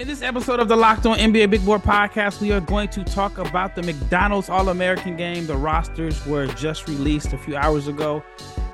[0.00, 3.04] In this episode of the Locked On NBA Big Board podcast, we are going to
[3.04, 5.46] talk about the McDonald's All American game.
[5.46, 8.24] The rosters were just released a few hours ago.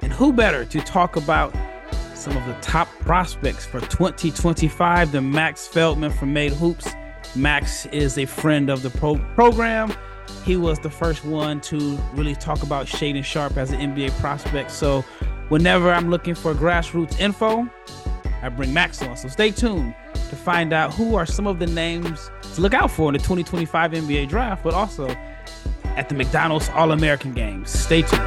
[0.03, 1.53] And who better to talk about
[2.15, 6.93] some of the top prospects for 2025 than Max Feldman from Made Hoops?
[7.35, 9.93] Max is a friend of the pro- program.
[10.45, 14.71] He was the first one to really talk about Shaedon Sharpe as an NBA prospect.
[14.71, 15.01] So,
[15.49, 17.69] whenever I'm looking for grassroots info,
[18.43, 19.17] I bring Max on.
[19.17, 19.93] So, stay tuned
[20.31, 23.19] to find out who are some of the names to look out for in the
[23.19, 25.09] 2025 NBA draft, but also
[25.97, 27.71] at the McDonald's All American Games.
[27.71, 28.23] Stay tuned.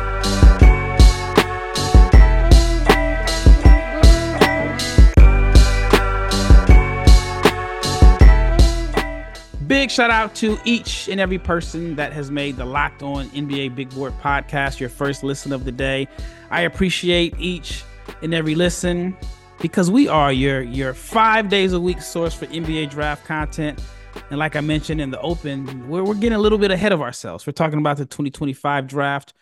[9.67, 13.75] Big shout out to each and every person that has made the Locked On NBA
[13.75, 16.07] Big Board podcast your first listen of the day.
[16.49, 17.83] I appreciate each
[18.23, 19.15] and every listen
[19.61, 23.81] because we are your your five days a week source for NBA draft content.
[24.29, 27.01] And like I mentioned in the open, we're, we're getting a little bit ahead of
[27.01, 27.45] ourselves.
[27.45, 29.33] We're talking about the 2025 draft.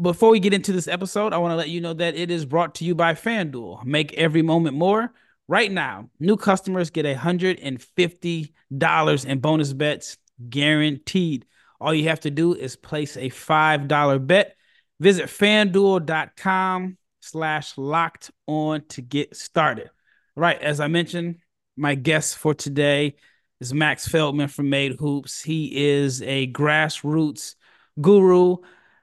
[0.00, 2.44] Before we get into this episode, I want to let you know that it is
[2.44, 3.84] brought to you by FanDuel.
[3.84, 5.12] Make every moment more.
[5.48, 11.46] Right now, new customers get $150 in bonus bets guaranteed.
[11.80, 14.56] All you have to do is place a $5 bet.
[14.98, 19.90] Visit fanduel.com slash locked on to get started.
[20.34, 21.38] Right, as I mentioned,
[21.76, 23.16] my guest for today
[23.60, 25.42] is Max Feldman from Made Hoops.
[25.42, 27.54] He is a grassroots
[28.00, 28.58] guru.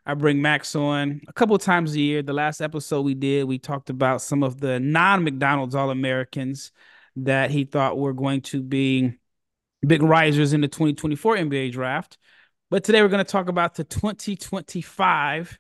[0.05, 2.21] I bring Max on a couple times a year.
[2.21, 6.71] The last episode we did, we talked about some of the non McDonald's All Americans
[7.16, 9.13] that he thought were going to be
[9.85, 12.17] big risers in the 2024 NBA draft.
[12.69, 15.57] But today we're going to talk about the 2025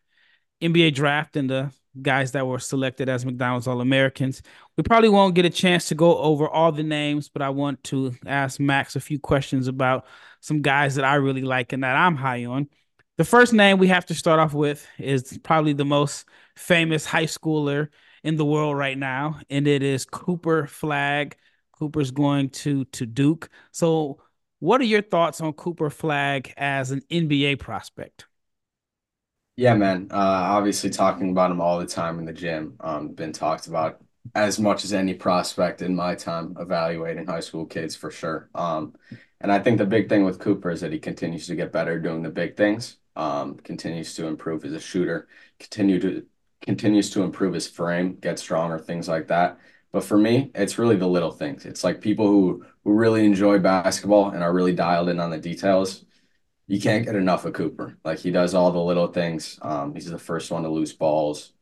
[0.61, 1.71] NBA draft and the
[2.01, 4.41] guys that were selected as McDonald's All Americans.
[4.77, 7.83] We probably won't get a chance to go over all the names, but I want
[7.85, 10.05] to ask Max a few questions about
[10.39, 12.67] some guys that I really like and that I'm high on.
[13.17, 17.25] The first name we have to start off with is probably the most famous high
[17.25, 17.89] schooler
[18.23, 21.35] in the world right now, and it is Cooper Flagg.
[21.73, 23.49] Cooper's going to to Duke.
[23.71, 24.19] So,
[24.59, 28.25] what are your thoughts on Cooper Flagg as an NBA prospect?
[29.55, 30.07] Yeah, man.
[30.11, 32.75] Uh, obviously, talking about him all the time in the gym.
[32.79, 34.01] Um, been talked about
[34.33, 38.49] as much as any prospect in my time evaluating high school kids for sure.
[38.55, 38.95] Um,
[39.41, 41.99] and I think the big thing with Cooper is that he continues to get better
[41.99, 42.97] doing the big things.
[43.15, 45.27] Um, continues to improve as a shooter.
[45.59, 46.25] Continue to
[46.61, 49.59] continues to improve his frame, get stronger, things like that.
[49.91, 51.65] But for me, it's really the little things.
[51.65, 55.37] It's like people who who really enjoy basketball and are really dialed in on the
[55.37, 56.05] details
[56.73, 57.99] you can't get enough of Cooper.
[58.03, 59.59] Like he does all the little things.
[59.61, 61.53] Um, he's the first one to lose balls.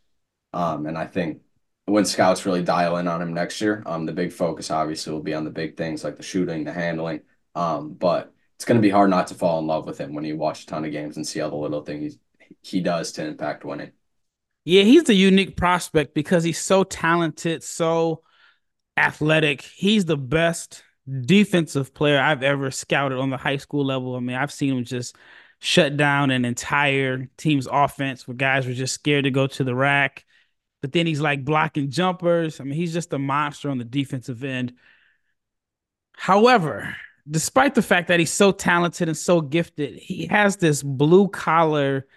[0.53, 1.41] Um, and I think
[1.83, 5.21] when scouts really dial in on him next year, um, the big focus obviously will
[5.21, 7.19] be on the big things like the shooting, the handling.
[7.55, 10.23] Um, but it's going to be hard not to fall in love with him when
[10.23, 12.17] you watch a ton of games and see all the little things
[12.61, 13.91] he does to impact winning.
[14.63, 18.21] Yeah, he's a unique prospect because he's so talented, so
[18.95, 19.61] athletic.
[19.61, 24.15] He's the best defensive player I've ever scouted on the high school level.
[24.15, 25.15] I mean, I've seen him just
[25.59, 29.75] shut down an entire team's offense where guys were just scared to go to the
[29.75, 30.25] rack.
[30.81, 32.59] But then he's like blocking jumpers.
[32.59, 34.73] I mean, he's just a monster on the defensive end.
[36.13, 36.95] However,
[37.29, 42.07] despite the fact that he's so talented and so gifted, he has this blue collar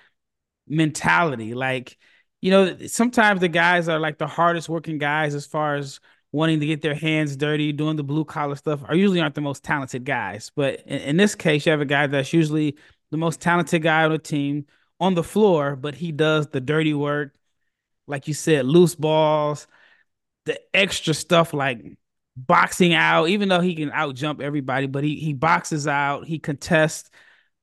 [0.67, 1.55] mentality.
[1.55, 1.99] Like,
[2.41, 6.01] you know, sometimes the guys are like the hardest working guys as far as
[6.35, 9.41] wanting to get their hands dirty, doing the blue collar stuff, are usually aren't the
[9.41, 10.51] most talented guys.
[10.57, 12.77] But in, in, this case, you have a guy that's usually
[13.13, 14.67] the most talented guy on the team
[14.99, 17.37] on the floor, but he does the dirty work,
[18.09, 19.69] like you said, loose balls,
[20.45, 21.85] the extra stuff like
[22.37, 26.41] boxing out, even though he can out jump everybody, but he he boxes out, he
[26.41, 27.11] contests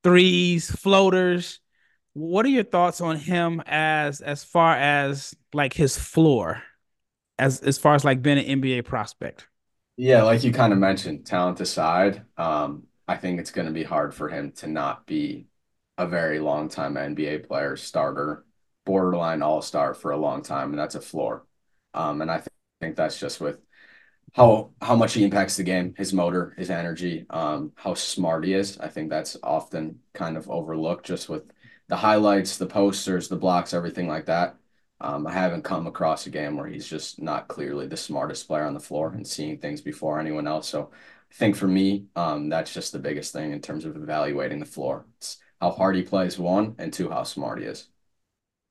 [0.02, 1.60] threes, floaters.
[2.14, 6.62] What are your thoughts on him as as far as like his floor?
[7.42, 9.48] As as far as like being an NBA prospect?
[9.96, 13.84] Yeah, like you kind of mentioned, talent aside, um, I think it's going to be
[13.84, 15.46] hard for him to not be
[15.98, 18.44] a very long time NBA player, starter,
[18.84, 21.46] borderline all star for a long time, and that's a floor.
[21.94, 22.48] Um, and I th-
[22.80, 23.60] think that's just with
[24.34, 28.54] how how much he impacts the game, his motor, his energy, um, how smart he
[28.54, 28.78] is.
[28.78, 31.44] I think that's often kind of overlooked just with
[31.88, 34.56] the highlights, the posters, the blocks, everything like that.
[35.02, 38.64] Um, I haven't come across a game where he's just not clearly the smartest player
[38.64, 40.68] on the floor and seeing things before anyone else.
[40.68, 40.90] So
[41.32, 44.66] I think for me, um, that's just the biggest thing in terms of evaluating the
[44.66, 45.06] floor.
[45.18, 47.88] It's how hard he plays, one, and two, how smart he is.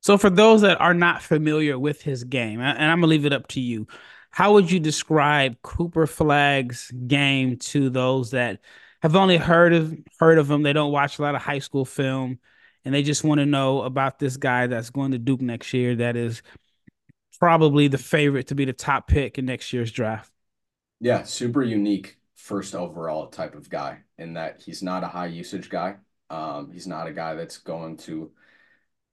[0.01, 3.33] So for those that are not familiar with his game, and I'm gonna leave it
[3.33, 3.87] up to you,
[4.31, 8.61] How would you describe Cooper Flagg's game to those that
[9.03, 10.63] have only heard of heard of him?
[10.63, 12.39] They don't watch a lot of high school film,
[12.85, 15.95] and they just want to know about this guy that's going to Duke next year.
[15.95, 16.41] That is
[17.39, 20.31] probably the favorite to be the top pick in next year's draft.
[20.99, 25.69] Yeah, super unique first overall type of guy in that he's not a high usage
[25.69, 25.95] guy.
[26.29, 28.31] Um, he's not a guy that's going to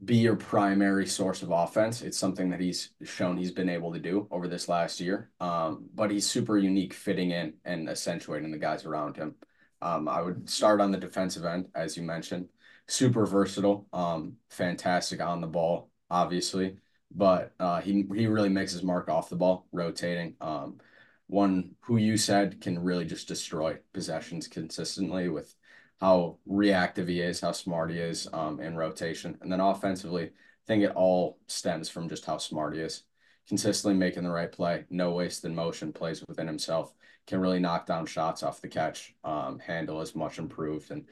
[0.04, 2.02] be your primary source of offense.
[2.02, 5.30] It's something that he's shown he's been able to do over this last year.
[5.40, 9.34] Um, but he's super unique fitting in and accentuating the guys around him.
[9.80, 12.48] Um, I would start on the defensive end, as you mentioned.
[12.86, 16.78] Super versatile, um, fantastic on the ball, obviously,
[17.14, 20.34] but uh, he he really makes his mark off the ball, rotating.
[20.40, 20.80] Um,
[21.26, 25.54] one who you said can really just destroy possessions consistently with
[26.00, 29.36] how reactive he is, how smart he is um, in rotation.
[29.42, 30.30] And then offensively, I
[30.66, 33.02] think it all stems from just how smart he is.
[33.48, 36.94] Consistently making the right play, no waste in motion, plays within himself,
[37.28, 40.90] can really knock down shots off the catch, um, handle is much improved.
[40.90, 41.04] And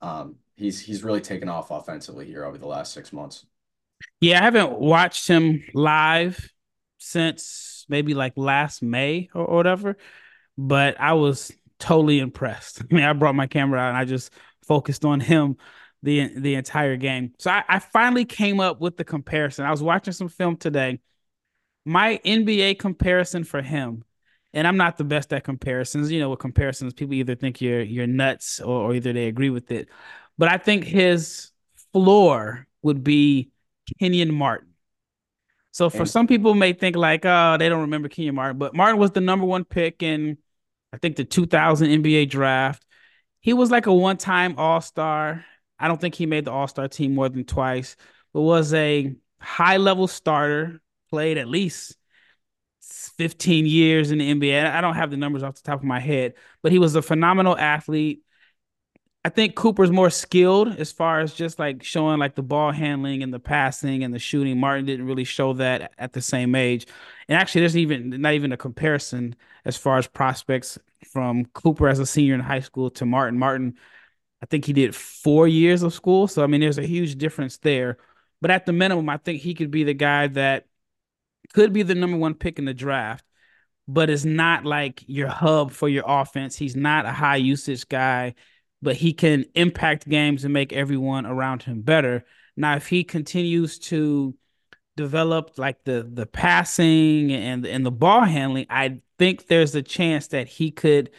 [0.00, 3.44] um, he's he's really taken off offensively here over the last six months.
[4.20, 6.48] Yeah, I haven't watched him live
[6.98, 9.96] since maybe like last May or, or whatever,
[10.56, 12.82] but I was totally impressed.
[12.90, 14.32] I mean, I brought my camera out and I just
[14.66, 15.56] focused on him
[16.04, 17.32] the the entire game.
[17.40, 19.66] So I, I finally came up with the comparison.
[19.66, 21.00] I was watching some film today.
[21.84, 24.04] My NBA comparison for him,
[24.54, 26.10] and I'm not the best at comparisons.
[26.10, 29.50] You know, with comparisons, people either think you're you're nuts or, or either they agree
[29.50, 29.88] with it.
[30.38, 31.50] But I think his
[31.92, 33.50] floor would be
[33.98, 34.68] Kenyon Martin.
[35.72, 38.74] So for and- some people may think like, oh, they don't remember Kenyon Martin, but
[38.74, 40.38] Martin was the number one pick in
[40.92, 42.84] I think the 2000 NBA draft.
[43.40, 45.44] He was like a one time All Star.
[45.78, 47.96] I don't think he made the All Star team more than twice,
[48.32, 50.80] but was a high level starter,
[51.10, 51.96] played at least
[53.16, 54.72] 15 years in the NBA.
[54.72, 57.02] I don't have the numbers off the top of my head, but he was a
[57.02, 58.22] phenomenal athlete.
[59.26, 63.22] I think Cooper's more skilled as far as just like showing like the ball handling
[63.22, 64.60] and the passing and the shooting.
[64.60, 66.86] Martin didn't really show that at the same age.
[67.28, 69.34] And actually, there's even not even a comparison
[69.64, 70.78] as far as prospects
[71.10, 73.38] from Cooper as a senior in high school to Martin.
[73.38, 73.78] Martin,
[74.42, 76.28] I think he did four years of school.
[76.28, 77.96] So, I mean, there's a huge difference there.
[78.42, 80.66] But at the minimum, I think he could be the guy that
[81.52, 83.24] could be the number one pick in the draft,
[83.86, 86.56] but it's not like your hub for your offense.
[86.56, 88.34] He's not a high usage guy
[88.84, 92.24] but he can impact games and make everyone around him better.
[92.54, 94.34] Now, if he continues to
[94.96, 100.28] develop like the the passing and and the ball handling, I think there's a chance
[100.28, 101.10] that he could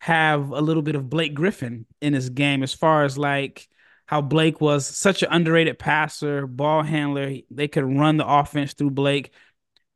[0.00, 3.68] have a little bit of Blake Griffin in his game as far as like
[4.06, 7.36] how Blake was such an underrated passer, ball handler.
[7.50, 9.32] They could run the offense through Blake.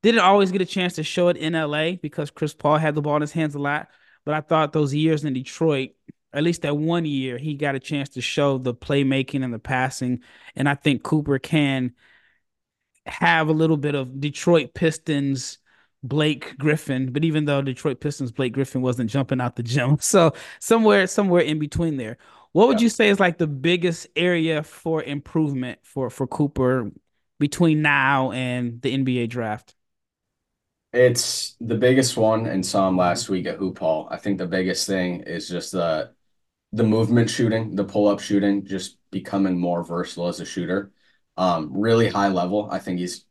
[0.02, 3.02] Didn't always get a chance to show it in LA because Chris Paul had the
[3.02, 3.88] ball in his hands a lot.
[4.24, 5.90] But I thought those years in Detroit,
[6.32, 9.58] at least that one year, he got a chance to show the playmaking and the
[9.58, 10.20] passing.
[10.54, 11.94] And I think Cooper can
[13.06, 15.58] have a little bit of Detroit Pistons
[16.02, 19.98] Blake Griffin, but even though Detroit Pistons Blake Griffin wasn't jumping out the gym.
[20.00, 22.16] So somewhere, somewhere in between there.
[22.52, 22.84] What would yeah.
[22.84, 26.90] you say is like the biggest area for improvement for for Cooper
[27.38, 29.74] between now and the NBA draft?
[30.92, 34.08] It's the biggest one and saw him last week at Hoop Hall.
[34.10, 36.12] I think the biggest thing is just the
[36.72, 40.92] the movement shooting, the pull up shooting, just becoming more versatile as a shooter.
[41.36, 42.68] Um, really high level.
[42.70, 43.26] I think he's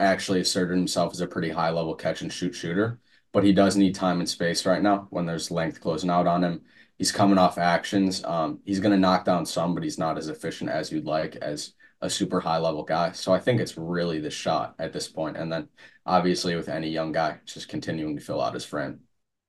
[0.00, 3.00] actually asserted himself as a pretty high level catch and shoot shooter,
[3.32, 6.44] but he does need time and space right now when there's length closing out on
[6.44, 6.62] him.
[6.98, 8.24] He's coming off actions.
[8.24, 11.36] Um, he's going to knock down some, but he's not as efficient as you'd like
[11.36, 11.74] as
[12.06, 13.12] a super high level guy.
[13.12, 15.36] So I think it's really the shot at this point.
[15.36, 15.68] And then
[16.06, 19.00] obviously with any young guy, just continuing to fill out his frame.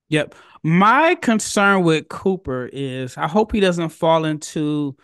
[0.09, 0.35] Yep.
[0.63, 4.97] My concern with Cooper is I hope he doesn't fall into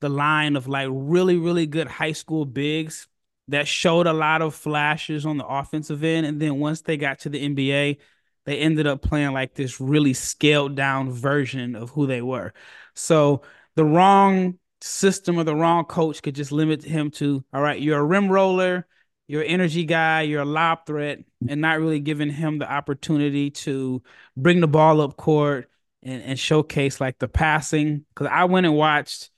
[0.00, 3.08] the line of like really, really good high school bigs
[3.48, 6.26] that showed a lot of flashes on the offensive end.
[6.26, 7.98] And then once they got to the NBA,
[8.44, 12.52] they ended up playing like this really scaled down version of who they were.
[12.94, 13.42] So
[13.74, 17.98] the wrong system or the wrong coach could just limit him to, all right, you're
[17.98, 18.86] a rim roller
[19.32, 23.50] you're an energy guy, you're a lob threat, and not really giving him the opportunity
[23.50, 24.02] to
[24.36, 25.70] bring the ball up court
[26.02, 28.04] and, and showcase like the passing.
[28.10, 29.30] Because I went and watched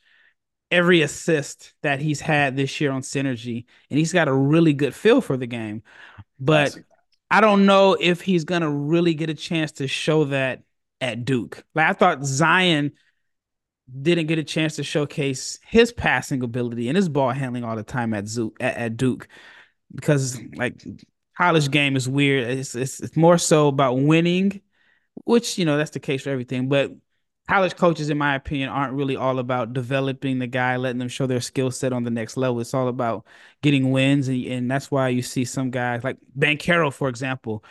[0.68, 4.96] every assist that he's had this year on Synergy, and he's got a really good
[4.96, 5.84] feel for the game.
[6.40, 6.76] But
[7.30, 10.62] I don't know if he's gonna really get a chance to show that
[11.00, 11.62] at Duke.
[11.74, 12.94] Like I thought Zion
[14.02, 17.82] didn't get a chance to showcase his passing ability and his ball handling all the
[17.82, 18.56] time at Duke.
[18.60, 19.28] At, Duke
[19.94, 20.82] because like
[21.36, 22.48] college game is weird.
[22.50, 24.60] It's, it's it's more so about winning,
[25.24, 26.68] which you know that's the case for everything.
[26.68, 26.92] But
[27.48, 31.26] college coaches, in my opinion, aren't really all about developing the guy, letting them show
[31.26, 32.60] their skill set on the next level.
[32.60, 33.26] It's all about
[33.62, 37.64] getting wins, and, and that's why you see some guys like Banchero, for example,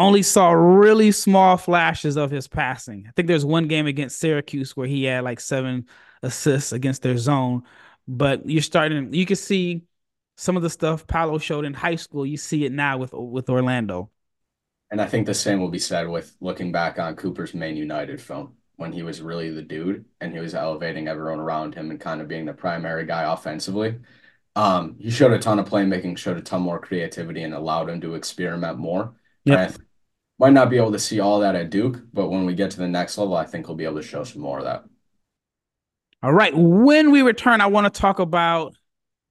[0.00, 3.06] only saw really small flashes of his passing.
[3.08, 5.86] I think there's one game against Syracuse where he had like seven
[6.22, 7.62] assists against their zone,
[8.06, 9.12] but you're starting.
[9.14, 9.82] You can see
[10.36, 12.24] some of the stuff Paolo showed in high school.
[12.24, 14.10] You see it now with with Orlando.
[14.90, 18.20] And I think the same will be said with looking back on Cooper's Maine United
[18.20, 22.00] film when he was really the dude and he was elevating everyone around him and
[22.00, 23.98] kind of being the primary guy offensively.
[24.56, 28.00] Um, he showed a ton of playmaking, showed a ton more creativity, and allowed him
[28.00, 29.14] to experiment more.
[29.44, 29.70] Yeah.
[30.40, 32.78] Might not be able to see all that at Duke, but when we get to
[32.78, 34.84] the next level, I think he'll be able to show some more of that.
[36.22, 36.56] All right.
[36.56, 38.74] When we return, I want to talk about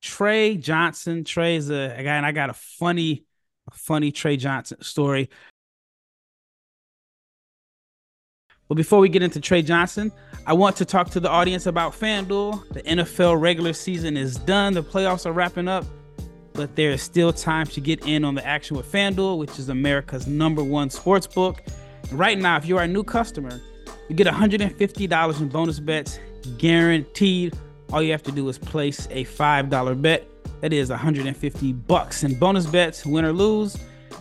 [0.03, 1.23] Tre Johnson.
[1.23, 3.25] Tre's a, a guy, and I got a funny,
[3.73, 5.31] funny Tre Johnson story.
[8.67, 10.11] But before we get into Tre Johnson,
[10.45, 12.71] I want to talk to the audience about FanDuel.
[12.71, 15.85] The NFL regular season is done, the playoffs are wrapping up,
[16.59, 19.69] but there is still time to get in on the action with FanDuel, which is
[19.69, 21.63] America's number one sports book.
[22.11, 23.61] Right now, if you are a new customer,
[24.09, 26.19] you get $150 in bonus bets
[26.57, 27.57] guaranteed.
[27.93, 30.27] All you have to do is place a $5 bet.
[30.59, 33.77] That is 150 bucks in bonus bets, win or lose.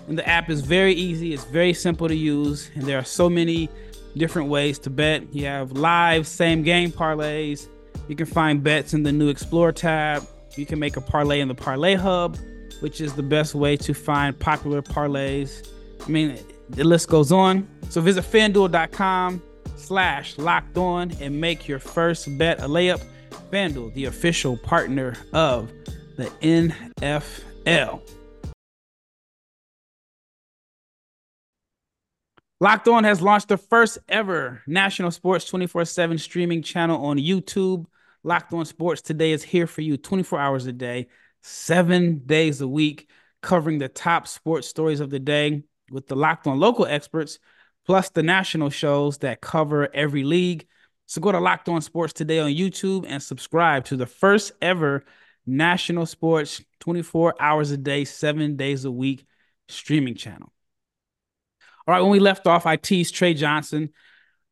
[0.07, 3.29] And the app is very easy, it's very simple to use, and there are so
[3.29, 3.69] many
[4.17, 5.35] different ways to bet.
[5.35, 7.67] You have live same game parlays.
[8.07, 10.25] You can find bets in the new Explore tab.
[10.57, 12.37] You can make a parlay in the Parlay Hub,
[12.81, 15.69] which is the best way to find popular parlays.
[16.05, 16.39] I mean,
[16.69, 17.69] the list goes on.
[17.91, 19.43] So visit fanduel.com
[19.77, 23.03] slash locked on and make your first bet a layup.
[23.51, 25.73] FanDuel, the official partner of
[26.17, 28.03] the NFL.
[32.61, 37.87] Locked On has launched the first ever national sports 24 7 streaming channel on YouTube.
[38.29, 41.09] Locked On Sports today is here for you 24 hours a day,
[41.43, 43.09] seven days a week,
[43.43, 47.39] covering the top sports stories of the day with the Locked On local experts,
[47.87, 50.67] plus the national shows that cover every league.
[51.07, 55.07] So go to Locked On Sports today on YouTube and subscribe to the first ever
[55.47, 59.25] national sports 24 hours a day, seven days a week
[59.69, 60.53] streaming channel.
[61.87, 63.89] All right, when we left off, I teased Tre Johnson.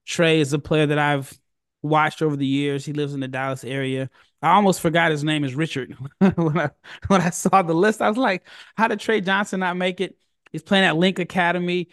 [0.07, 1.39] Tre is a player that I've
[1.87, 2.85] watched over the years.
[2.85, 4.11] He lives in the Dallas area.
[4.43, 6.71] I almost forgot his name is Richard when I
[7.09, 8.03] when I saw the list.
[8.03, 10.17] I was like, how did Tre Johnson not make it?
[10.53, 11.89] He's playing at Link Academy.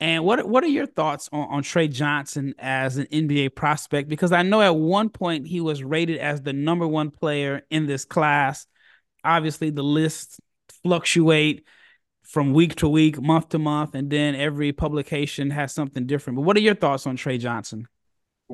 [0.00, 4.08] And what what are your thoughts on, on Tre Johnson as an NBA prospect?
[4.08, 7.86] Because I know at one point he was rated as the number one player in
[7.86, 8.66] this class.
[9.24, 10.40] Obviously, the lists
[10.82, 11.64] fluctuate
[12.22, 16.36] from week to week, month to month, and then every publication has something different.
[16.36, 17.86] But what are your thoughts on Tre Johnson?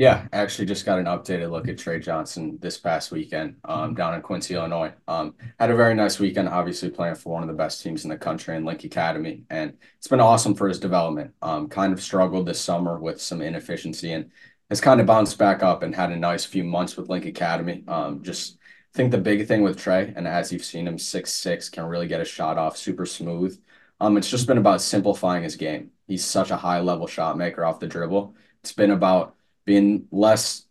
[0.00, 4.14] Yeah, actually just got an updated look at Tre Johnson this past weekend um, down
[4.14, 4.92] in Quincy, Illinois.
[5.08, 8.10] Um, had a very nice weekend, obviously playing for one of the best teams in
[8.10, 9.42] the country in Link Academy.
[9.50, 11.34] And it's been awesome for his development.
[11.42, 14.30] Um, kind of struggled this summer with some inefficiency and
[14.70, 17.82] has kind of bounced back up and had a nice few months with Link Academy.
[17.88, 18.58] Um, just
[18.94, 22.06] think the big thing with Tre, and as you've seen him, six six can really
[22.06, 23.60] get a shot off super smooth.
[23.98, 25.90] Um, it's just been about simplifying his game.
[26.06, 28.36] He's such a high level shot maker off the dribble.
[28.62, 29.34] It's been about
[29.68, 30.64] being less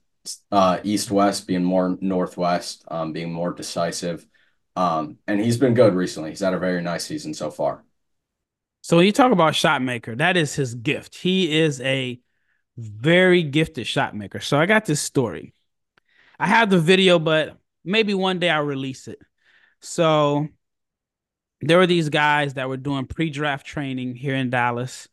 [0.52, 4.26] uh, east west, being more northwest, um, being more decisive.
[4.76, 6.32] Um, and he's been good recently.
[6.32, 7.84] He's had a very nice season so far.
[8.82, 11.14] So when you talk about shot maker, that is his gift.
[11.14, 12.20] He is a
[12.76, 14.40] very gifted shot maker.
[14.40, 15.54] So I got this story.
[16.40, 19.20] I have the video, but maybe one day I'll release it.
[19.82, 20.48] So
[21.62, 25.08] there were these guys that were doing pre-draft training here in Dallas.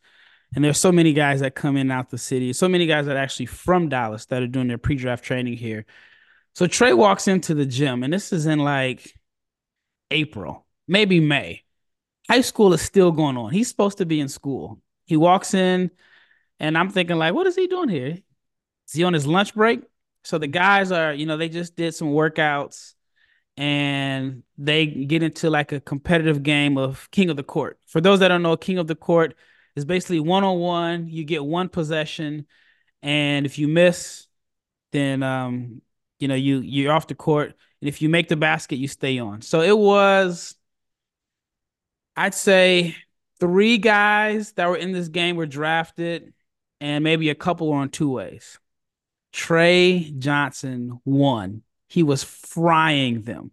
[0.54, 2.52] And there's so many guys that come in out the city.
[2.52, 5.84] So many guys that are actually from Dallas that are doing their pre-draft training here.
[6.54, 9.14] So Tre walks into the gym, and this is in like
[10.10, 11.62] April, maybe May.
[12.28, 13.52] High school is still going on.
[13.52, 14.80] He's supposed to be in school.
[15.04, 15.90] He walks in,
[16.60, 18.18] and I'm thinking, like, what is he doing here?
[18.86, 19.82] Is he on his lunch break?
[20.22, 22.94] So the guys are, you know, they just did some workouts
[23.56, 27.78] and they get into like a competitive game of King of the Court.
[27.86, 29.34] For those that don't know, King of the Court
[29.76, 31.08] is basically one on one.
[31.08, 32.46] You get one possession,
[33.02, 34.26] and if you miss,
[34.92, 35.82] then um,
[36.18, 37.54] you know you you're off the court.
[37.80, 39.42] And if you make the basket, you stay on.
[39.42, 40.54] So it was,
[42.16, 42.96] I'd say,
[43.40, 46.32] three guys that were in this game were drafted,
[46.80, 48.58] and maybe a couple were on two ways.
[49.32, 53.52] Tre Johnson won he was frying them.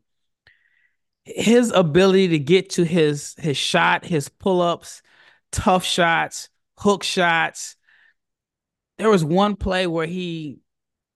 [1.25, 5.01] his ability to get to his his shot, his pull-ups,
[5.51, 7.75] tough shots, hook shots.
[8.97, 10.59] There was one play where he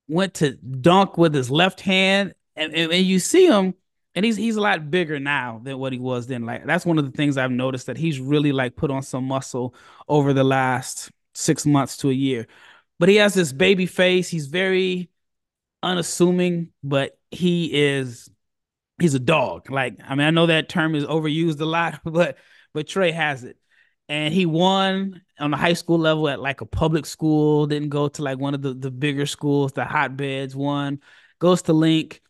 [0.08, 3.74] went to dunk with his left hand, and, and, and you see him,
[4.14, 6.46] and he's he's a lot bigger now than what he was then.
[6.46, 9.26] Like that's one of the things I've noticed that he's really like put on some
[9.26, 9.76] muscle
[10.08, 12.48] over the last six months to a year.
[12.98, 14.30] But he has this baby face.
[14.30, 15.10] He's very
[15.84, 18.30] unassuming, but he is
[19.00, 19.70] he's a dog.
[19.70, 22.38] Like, I mean, I know that term is overused a lot, but
[22.74, 23.58] but Tre has it.
[24.08, 28.08] And he won on the high school level at like a public school, didn't go
[28.08, 31.00] to like one of the, the bigger schools, the hotbeds, won,
[31.40, 32.22] goes to Link.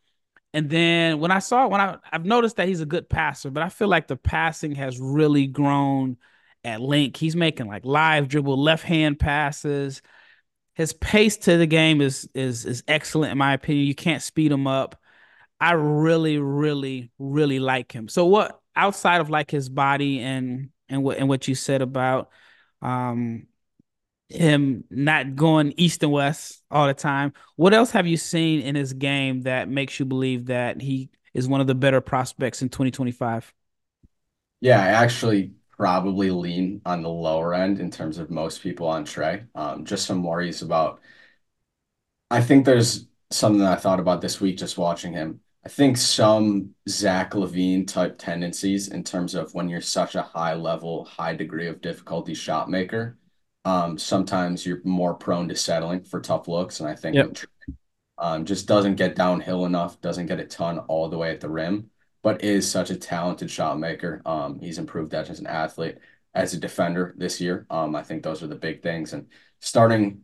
[0.53, 3.62] And then when I saw when I I've noticed that he's a good passer, but
[3.62, 6.17] I feel like the passing has really grown
[6.63, 7.17] at Link.
[7.17, 10.01] He's making like live dribble left hand passes.
[10.74, 13.88] His pace to the game is is is excellent in my opinion.
[13.88, 14.98] You can't speed him up.
[15.60, 18.08] I really, really, really like him.
[18.08, 22.30] So what outside of like his body and and what and what you said about
[22.82, 23.48] um
[24.30, 28.75] him not going east and west all the time, what else have you seen in
[28.75, 32.70] his game that makes you believe that he is one of the better prospects in
[32.70, 33.54] 2025?
[34.62, 39.06] Yeah, I actually probably lean on the lower end in terms of most people on
[39.06, 39.44] Tre.
[39.54, 41.01] Um, just some worries about.
[42.32, 45.42] I think there's something I thought about this week just watching him.
[45.66, 50.54] I think some Zach LaVine type tendencies in terms of when you're such a high
[50.54, 53.18] level, high degree of difficulty shot maker.
[53.66, 57.38] Um, sometimes you're more prone to settling for tough looks, and I think yep.
[58.20, 61.50] um, just doesn't get downhill enough, doesn't get a ton all the way at the
[61.50, 61.90] rim,
[62.22, 64.22] but is such a talented shot maker.
[64.24, 65.98] Um, he's improved that as an athlete,
[66.36, 67.66] as a defender this year.
[67.72, 69.30] Um, I think those are the big things, and
[69.62, 70.22] starting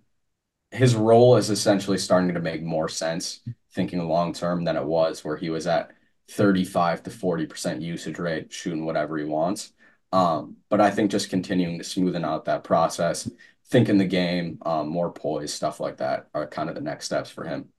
[0.69, 3.41] his role is essentially starting to make more sense
[3.73, 5.91] thinking long term than it was where he was at
[6.29, 9.73] 35 to 40% usage rate, shooting whatever he wants.
[10.13, 13.29] Um, but I think just continuing to smoothen out that process,
[13.67, 17.29] thinking the game, um, more poise, stuff like that are kind of the next steps
[17.29, 17.69] for him.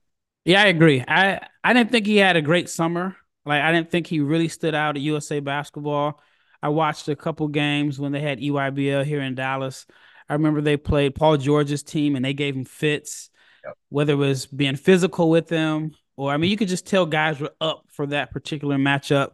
[0.45, 1.03] Yeah, I agree.
[1.07, 3.15] I, I didn't think he had a great summer.
[3.45, 6.21] Like I didn't think he really stood out at USA basketball.
[6.61, 9.85] I watched a couple games when they had EYBL here in Dallas.
[10.29, 13.29] I remember they played Paul George's team and they gave him fits
[13.89, 17.39] whether it was being physical with them or I mean, you could just tell guys
[17.39, 19.31] were up for that particular matchup.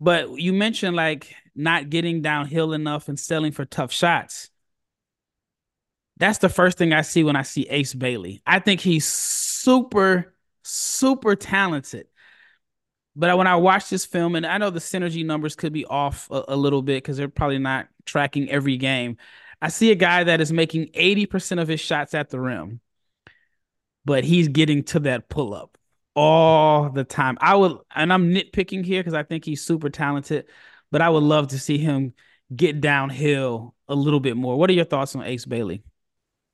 [0.00, 4.50] But you mentioned like not getting downhill enough and selling for tough shots.
[6.16, 8.42] That's the first thing I see when I see Ace Bailey.
[8.46, 12.06] I think he's super, super talented.
[13.14, 16.28] But when I watch this film, and I know the synergy numbers could be off
[16.30, 19.18] a, a little bit because they're probably not tracking every game.
[19.60, 22.80] I see a guy that is making 80% of his shots at the rim
[24.04, 25.78] but he's getting to that pull up
[26.14, 27.38] all the time.
[27.40, 30.46] I would, and I'm nitpicking here because I think he's super talented,
[30.90, 32.14] but I would love to see him
[32.54, 34.56] get downhill a little bit more.
[34.56, 35.82] What are your thoughts on Ace Bailey?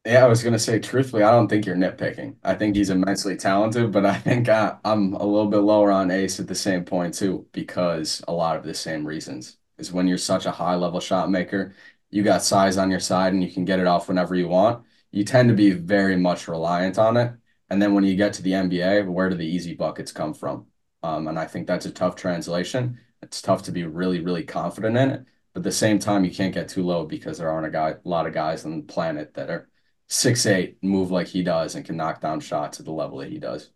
[0.04, 2.36] Yeah, I was gonna say truthfully, I don't think you're nitpicking.
[2.42, 6.10] I think he's immensely talented, but I think I, I'm a little bit lower on
[6.10, 10.06] Ace at the same point too, because a lot of the same reasons is when
[10.06, 11.74] you're such a high level shot maker,
[12.10, 14.84] you got size on your side and you can get it off whenever you want
[15.10, 17.32] you tend to be very much reliant on it.
[17.70, 20.66] And then when you get to the NBA, where do the easy buckets come from?
[21.02, 22.98] Um, and I think that's a tough translation.
[23.22, 25.24] It's tough to be really, really confident in it.
[25.52, 27.90] But at the same time, you can't get too low because there aren't a guy,
[27.90, 29.68] a lot of guys on the planet that are
[30.08, 33.30] six eight, move like he does, and can knock down shots at the level that
[33.30, 33.70] he does.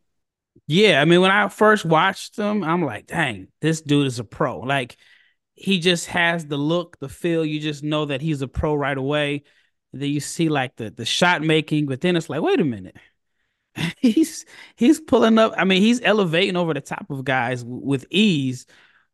[0.66, 4.24] Yeah, I mean, when I first watched him, I'm like, dang, this dude is a
[4.24, 4.60] pro.
[4.60, 4.96] Like,
[5.54, 7.44] he just has the look, the feel.
[7.44, 9.44] You just know that he's a pro right away
[9.92, 12.96] then you see like the the shot making, but then it's like, wait a minute.
[13.98, 14.44] he's
[14.76, 15.54] he's pulling up.
[15.56, 18.66] I mean, he's elevating over the top of guys w- with ease,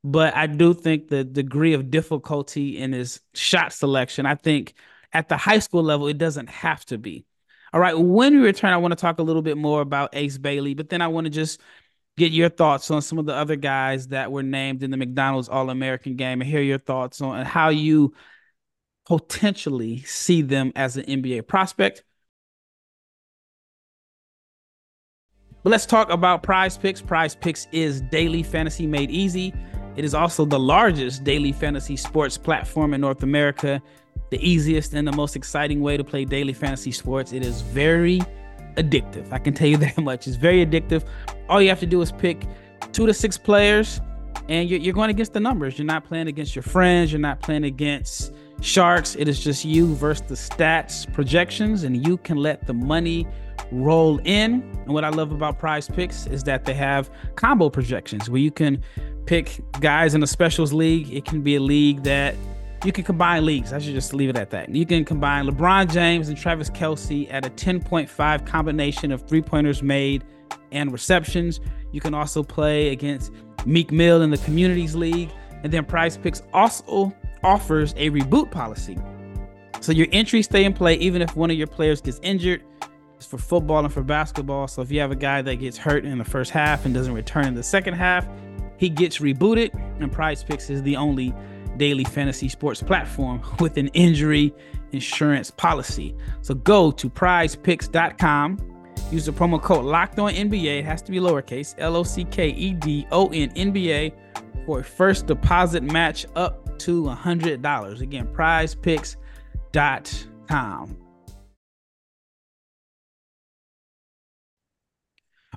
[0.04, 4.74] but I do think the degree of difficulty in his shot selection, I think
[5.12, 7.24] at the high school level, it doesn't have to be.
[7.72, 10.38] All right, when we return, I want to talk a little bit more about Ace
[10.38, 11.60] Bailey, but then I want to just
[12.16, 15.48] get your thoughts on some of the other guys that were named in the McDonald's
[15.48, 18.14] All American game and hear your thoughts on how you
[19.08, 22.04] potentially see them as an NBA prospect.
[25.62, 27.00] But let's talk about Prize Picks.
[27.00, 29.54] Prize Picks is daily fantasy made easy.
[29.96, 33.82] It is also the largest daily fantasy sports platform in North America,
[34.30, 37.32] the easiest and the most exciting way to play daily fantasy sports.
[37.32, 38.20] It is very
[38.76, 39.32] addictive.
[39.32, 40.28] I can tell you that much.
[40.28, 41.04] It's very addictive.
[41.48, 42.46] All you have to do is pick
[42.92, 44.02] two to six players,
[44.50, 45.78] and you're, you're going against the numbers.
[45.78, 47.10] You're not playing against your friends.
[47.10, 52.16] You're not playing against Sharks, it is just you versus the stats projections, and you
[52.16, 53.26] can let the money
[53.70, 54.62] roll in.
[54.84, 58.50] And what I love about prize picks is that they have combo projections where you
[58.50, 58.82] can
[59.26, 61.12] pick guys in a specials league.
[61.12, 62.34] It can be a league that
[62.84, 63.72] you can combine leagues.
[63.72, 64.74] I should just leave it at that.
[64.74, 69.82] You can combine LeBron James and Travis Kelce at a 10.5 combination of three pointers
[69.82, 70.24] made
[70.72, 71.60] and receptions.
[71.92, 73.32] You can also play against
[73.66, 75.30] Meek Mill in the Communities League.
[75.62, 78.98] And then Prize Picks also offers a reboot policy.
[79.80, 82.62] So your entries stay in play even if one of your players gets injured.
[83.16, 84.68] It's for football and for basketball.
[84.68, 87.14] So if you have a guy that gets hurt in the first half and doesn't
[87.14, 88.26] return in the second half,
[88.76, 89.74] he gets rebooted.
[90.00, 91.34] And Prize Picks is the only
[91.76, 94.54] daily fantasy sports platform with an injury
[94.92, 96.14] insurance policy.
[96.42, 98.58] So go to prizepicks.com.
[99.10, 100.80] Use the promo code locked on NBA.
[100.80, 104.12] It has to be lowercase L O C K E D O N NBA
[104.66, 108.00] for a first deposit match up to $100.
[108.00, 110.96] Again, prizepicks.com.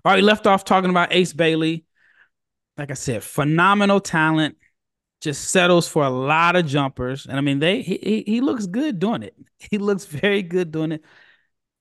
[0.03, 1.86] All right, left off talking about Ace Bailey.
[2.77, 4.57] Like I said, phenomenal talent
[5.21, 7.27] just settles for a lot of jumpers.
[7.27, 9.36] And I mean, they he he looks good doing it.
[9.69, 11.03] He looks very good doing it.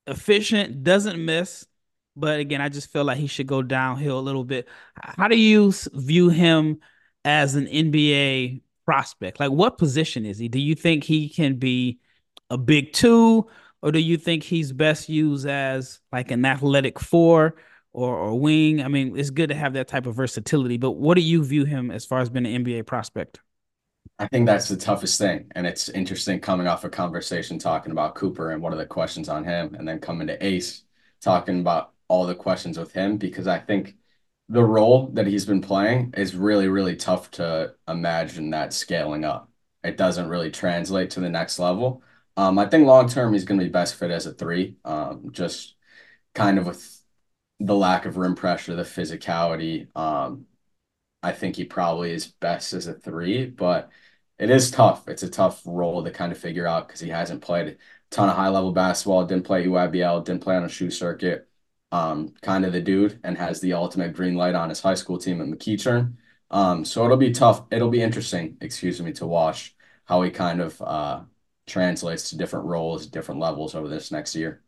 [0.07, 1.67] Efficient, doesn't miss.
[2.15, 4.69] But again, I just feel like he should go downhill a little bit.
[4.95, 6.81] How do you view him
[7.25, 9.39] as an NBA prospect?
[9.39, 10.49] Like, what position is he?
[10.49, 12.01] Do you think he can be
[12.51, 13.47] a big two,
[13.83, 17.55] or do you think he's best used as like an athletic four?
[17.93, 18.83] or, or wing.
[18.83, 20.77] I mean, it's good to have that type of versatility.
[20.77, 23.41] But what do you view him as far as being an NBA prospect?
[24.19, 25.47] I think that's the toughest thing.
[25.55, 29.29] And it's interesting coming off a conversation talking about Cooper and what are the questions
[29.29, 30.85] on him, and then coming to Ace
[31.21, 33.97] talking about all the questions with him, because I think
[34.51, 39.49] the role that he's been playing is really, really tough to imagine that scaling up.
[39.85, 42.03] It doesn't really translate to the next level.
[42.37, 45.31] Um, I think long term he's going to be best fit as a three, um,
[45.33, 45.77] just
[46.35, 47.01] kind of with
[47.61, 49.89] the lack of rim pressure, the physicality.
[49.97, 50.47] Um,
[51.23, 53.91] I think he probably is best as a three, but
[54.39, 55.09] it is tough.
[55.09, 57.77] It's a tough role to kind of figure out because he hasn't played a
[58.11, 61.50] ton of high level basketball, didn't play EYBL, didn't play on a shoe circuit.
[61.93, 65.19] Um, kind of the dude and has the ultimate green light on his high school
[65.19, 66.15] team at McEachern.
[66.51, 67.65] Um, so it'll be tough.
[67.71, 69.75] It'll be interesting, excuse me, to watch
[70.05, 71.23] how he kind of uh,
[71.67, 74.63] translates to different roles, different levels over this next year.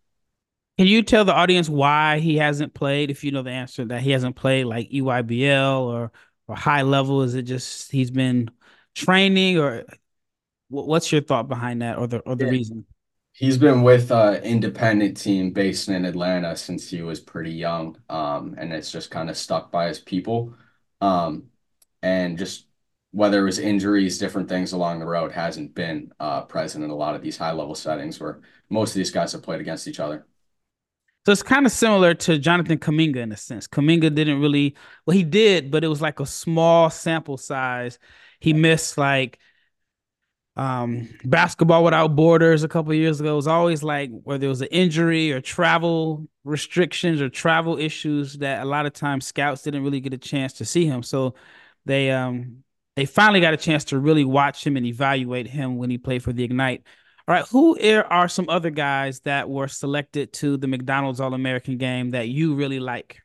[0.78, 3.10] Can you tell the audience why he hasn't played?
[3.10, 6.12] If you know the answer, that he hasn't played like EYBL or
[6.48, 7.22] or high level.
[7.22, 8.50] Is it just he's been
[8.94, 9.84] training, or
[10.68, 12.50] what's your thought behind that, or the or the yeah.
[12.50, 12.86] reason?
[13.32, 18.54] He's been with an independent team based in Atlanta since he was pretty young, um,
[18.58, 20.54] and it's just kind of stuck by his people,
[21.00, 21.44] um,
[22.02, 22.66] and just
[23.10, 26.94] whether it was injuries, different things along the road, hasn't been uh, present in a
[26.94, 30.00] lot of these high level settings where most of these guys have played against each
[30.00, 30.26] other.
[31.24, 33.68] So it's kind of similar to Jonathan Kuminga in a sense.
[33.68, 34.74] Kuminga didn't really,
[35.06, 37.98] well, he did, but it was like a small sample size.
[38.40, 39.38] He missed like
[40.56, 43.32] um, basketball without borders a couple years ago.
[43.32, 48.34] It was always like where there was an injury or travel restrictions or travel issues
[48.38, 51.02] that a lot of times scouts didn't really get a chance to see him.
[51.02, 51.34] So
[51.86, 52.64] they um
[52.96, 56.22] they finally got a chance to really watch him and evaluate him when he played
[56.22, 56.82] for the Ignite.
[57.26, 57.78] All right, who
[58.10, 62.54] are some other guys that were selected to the McDonald's All American game that you
[62.54, 63.21] really like?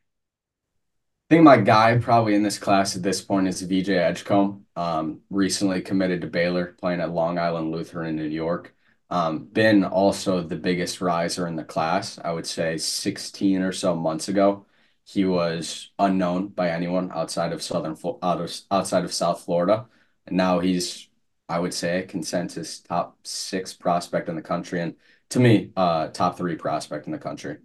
[1.30, 4.64] I think my guy probably in this class at this point is VJ Edgecombe.
[4.76, 8.74] Um, recently committed to Baylor, playing at Long Island Lutheran in New York.
[9.10, 12.18] Um, been also the biggest riser in the class.
[12.24, 14.66] I would say 16 or so months ago,
[15.04, 19.86] he was unknown by anyone outside of Southern out of, outside of South Florida,
[20.26, 21.08] and now he's
[21.48, 24.94] I would say, a consensus top six prospect in the country, and
[25.30, 27.56] to me, uh, top three prospect in the country.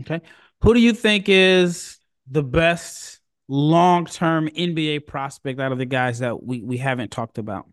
[0.00, 0.20] Okay,
[0.60, 1.98] who do you think is
[2.30, 7.66] the best long-term NBA prospect out of the guys that we we haven't talked about?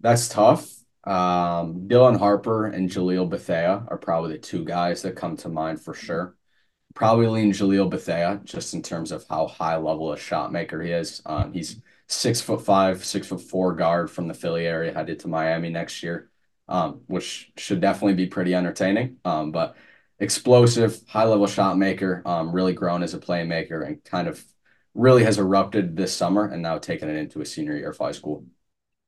[0.00, 0.68] That's tough.
[1.04, 5.80] Um, Dylan Harper and Jalil Bethea are probably the two guys that come to mind
[5.80, 6.36] for sure.
[6.94, 10.92] Probably lean Jalil Bethea just in terms of how high level a shot maker he
[10.92, 11.22] is.
[11.26, 15.28] Um, he's six foot five, six foot four guard from the Philly area headed to
[15.28, 16.30] Miami next year,
[16.68, 19.18] um, which should definitely be pretty entertaining.
[19.24, 19.76] Um, but
[20.18, 24.42] explosive, high level shot maker, um, really grown as a playmaker and kind of
[24.94, 28.12] really has erupted this summer and now taking it into a senior year of high
[28.12, 28.44] school.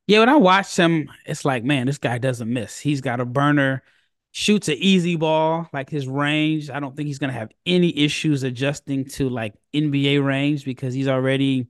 [0.06, 2.78] Yeah, when I watch him, it's like, man, this guy doesn't miss.
[2.78, 3.82] He's got a burner,
[4.30, 6.70] shoots an easy ball, like his range.
[6.70, 11.08] I don't think he's gonna have any issues adjusting to like NBA range because he's
[11.08, 11.68] already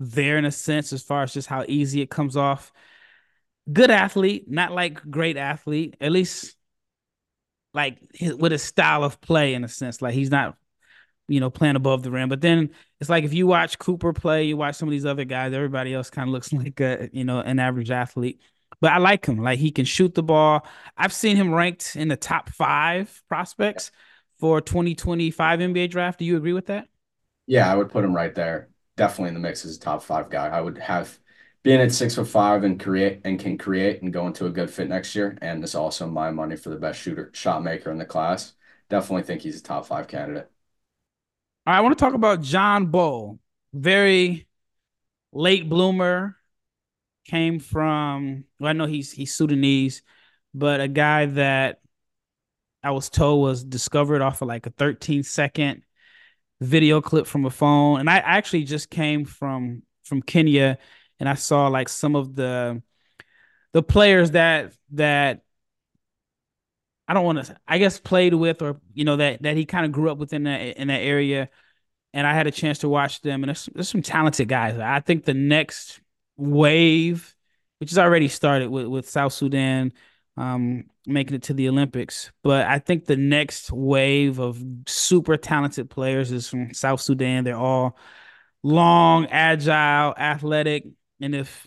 [0.00, 2.72] there in a sense as far as just how easy it comes off.
[3.70, 6.55] Good athlete, not like great athlete, at least
[7.76, 10.02] like his, with his style of play in a sense.
[10.02, 10.56] Like he's not
[11.28, 12.28] you know, playing above the rim.
[12.28, 15.24] But then it's like if you watch Cooper play, you watch some of these other
[15.24, 18.40] guys, everybody else kind of looks like a, you know, an average athlete.
[18.80, 19.38] But I like him.
[19.38, 20.66] Like he can shoot the ball.
[20.96, 23.90] I've seen him ranked in the top five prospects
[24.38, 26.18] for 2025 NBA draft.
[26.18, 26.88] Do you agree with that?
[27.46, 28.68] Yeah, I would put him right there.
[28.96, 30.48] Definitely in the mix as a top five guy.
[30.48, 31.18] I would have
[31.66, 34.70] being at six foot five and create and can create and go into a good
[34.70, 35.36] fit next year.
[35.42, 38.52] And is also my money for the best shooter shot maker in the class.
[38.88, 40.48] Definitely think he's a top five candidate.
[41.66, 43.40] I want to talk about John Bol.
[43.74, 44.46] Very
[45.32, 46.36] late bloomer.
[47.26, 50.02] Came from well, I know he's he's Sudanese,
[50.54, 51.80] but a guy that
[52.80, 55.82] I was told was discovered off of like a 13 second
[56.60, 57.98] video clip from a phone.
[57.98, 60.78] And I actually just came from from Kenya
[61.20, 62.82] and I saw like some of the
[63.72, 65.42] the players that that
[67.08, 69.86] I don't want to I guess played with or you know that that he kind
[69.86, 71.48] of grew up within that in that area
[72.12, 74.78] and I had a chance to watch them and there's, there's some talented guys.
[74.78, 76.00] I think the next
[76.36, 77.34] wave
[77.78, 79.92] which has already started with with South Sudan
[80.36, 82.30] um, making it to the Olympics.
[82.42, 87.44] But I think the next wave of super talented players is from South Sudan.
[87.44, 87.96] They're all
[88.62, 90.84] long, agile, athletic.
[91.20, 91.66] And if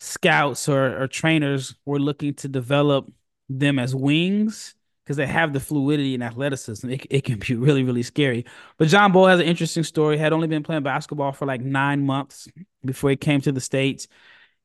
[0.00, 3.10] scouts or, or trainers were looking to develop
[3.48, 7.82] them as wings, because they have the fluidity and athleticism, it, it can be really,
[7.82, 8.44] really scary.
[8.78, 10.18] But John Bol has an interesting story.
[10.18, 12.48] Had only been playing basketball for like nine months
[12.84, 14.06] before he came to the States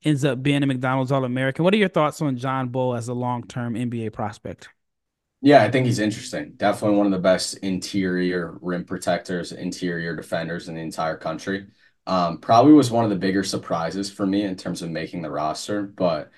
[0.04, 1.66] ends up being a McDonald's All American.
[1.66, 4.70] What are your thoughts on John Bol as a long term NBA prospect?
[5.42, 6.54] Yeah, I think he's interesting.
[6.58, 11.68] Definitely one of the best interior rim protectors, interior defenders in the entire country.
[12.08, 15.32] Um, probably was one of the bigger surprises for me in terms of making the
[15.32, 16.32] roster, but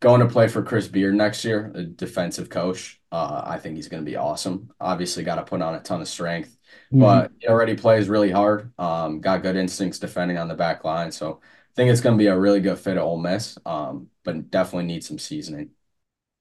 [0.00, 3.88] going to play for Chris Beard next year, a defensive coach, uh, I think he's
[3.88, 4.70] going to be awesome.
[4.80, 6.56] Obviously, got to put on a ton of strength,
[6.92, 7.00] mm-hmm.
[7.00, 8.72] but he already plays really hard.
[8.78, 12.22] Um, got good instincts defending on the back line, so I think it's going to
[12.22, 15.70] be a really good fit at Ole Miss, um, but definitely needs some seasoning.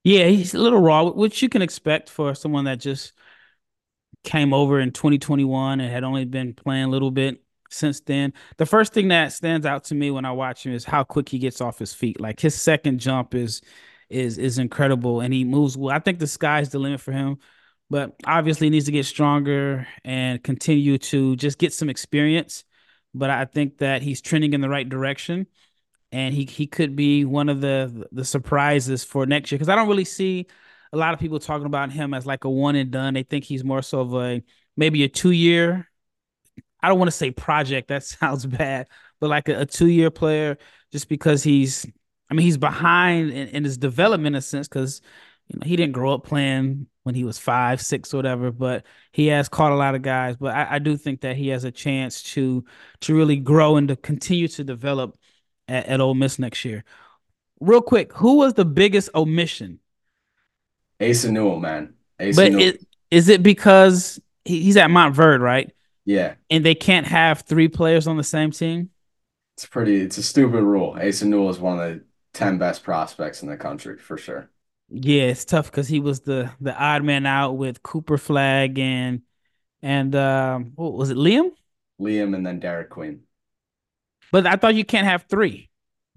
[0.04, 3.14] Yeah, he's a little raw, which you can expect for someone that just
[4.24, 8.34] came over in 2021 and had only been playing a little bit since then.
[8.58, 11.30] The first thing that stands out to me when I watch him is how quick
[11.30, 12.20] he gets off his feet.
[12.20, 13.62] Like his second jump is
[14.10, 15.96] is is incredible and he moves well.
[15.96, 17.38] I think the sky's the limit for him,
[17.90, 22.64] but obviously he needs to get stronger and continue to just get some experience
[23.14, 25.48] but I think that he's trending in the right direction,
[26.12, 29.76] and he he could be one of the the surprises for next year because I
[29.76, 30.48] don't really see
[30.94, 33.14] a lot of people talking about him as like a one and done.
[33.14, 34.44] They think he's more so of a
[34.78, 35.90] maybe a two year.
[36.82, 37.90] I don't want to say project.
[37.90, 38.88] That sounds bad,
[39.20, 40.58] but like a, a two year player,
[40.92, 41.86] just because he's.
[42.30, 45.02] I mean, he's behind in, in his development in a sense because
[45.50, 48.52] you know he didn't grow up playing when he was five, six, or whatever.
[48.52, 50.38] But he has caught a lot of guys.
[50.38, 52.64] But I, I, do think that he has a chance to
[53.02, 55.18] to really grow and to continue to develop
[55.68, 56.84] at, at Ole Miss next year.
[57.60, 59.80] Real quick, who was the biggest omission?
[61.02, 61.94] Asa Newell, man.
[62.20, 62.64] Asa but Newell.
[62.64, 65.72] It, is it because he, he's at Montverde, right?
[66.06, 66.36] Yeah.
[66.50, 68.90] And they can't have three players on the same team?
[69.56, 69.98] It's pretty.
[70.02, 70.98] It's a stupid rule.
[71.00, 74.50] Asa Newell is one of the ten best prospects in the country for sure.
[74.90, 79.22] Yeah, it's tough because he was the the odd man out with Cooper Flagg and
[79.82, 81.52] and um, what was it, Liam?
[82.00, 83.24] Liam and then Derek Queen.
[84.32, 85.70] But I thought you can't have three.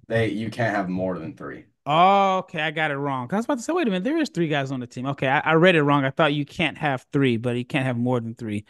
[0.09, 1.67] They you can't have more than three.
[1.87, 3.29] Oh, okay, I got it wrong.
[3.31, 5.05] I was about to say, wait a minute, there is three guys on the team.
[5.07, 6.05] Okay, I, I read it wrong.
[6.05, 8.65] I thought you can't have three, but you can't have more than three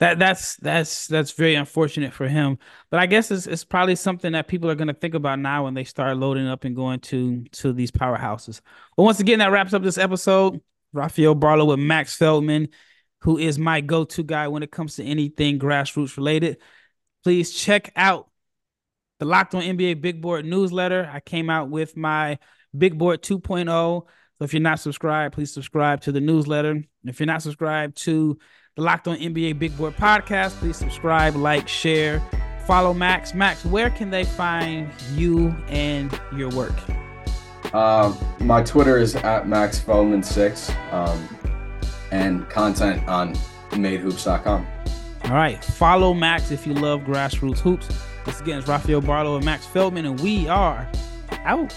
[0.00, 2.58] that that's that's that's very unfortunate for him.
[2.90, 5.64] But I guess it's it's probably something that people are going to think about now
[5.64, 8.60] when they start loading up and going to to these powerhouses.
[8.96, 10.60] But once again, that wraps up this episode.
[10.92, 12.68] Rafael Barlowe with Max Feldman,
[13.20, 16.58] who is my go-to guy when it comes to anything grassroots related.
[17.24, 18.30] Please check out
[19.18, 21.10] the Locked On NBA Big Board newsletter.
[21.12, 22.38] I came out with my
[22.76, 23.66] Big Board 2.0.
[23.66, 26.84] So if you're not subscribed, please subscribe to the newsletter.
[27.04, 28.38] If you're not subscribed to
[28.78, 30.52] the Locked On NBA Big Board podcast.
[30.52, 32.22] Please subscribe, like, share,
[32.64, 33.34] follow Max.
[33.34, 36.74] Max, where can they find you and your work?
[37.74, 41.28] Uh, my Twitter is at Max Feldman6 um,
[42.12, 43.34] and content on
[43.70, 44.64] madehoops.com.
[45.24, 45.62] All right.
[45.62, 47.88] Follow Max if you love grassroots hoops.
[48.24, 50.88] This again is Rafael Barlowe and Max Feldman, and we are
[51.44, 51.74] out.